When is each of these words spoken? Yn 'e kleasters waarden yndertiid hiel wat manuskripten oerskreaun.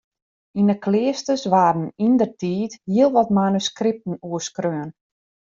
Yn 0.59 0.67
'e 0.69 0.75
kleasters 0.85 1.43
waarden 1.53 1.93
yndertiid 2.05 2.71
hiel 2.91 3.11
wat 3.15 3.29
manuskripten 3.39 4.15
oerskreaun. 4.29 4.89